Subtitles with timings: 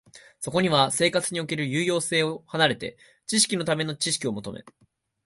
[0.39, 4.65] そこには生活における有用性を離れて、知識のために知識を求め、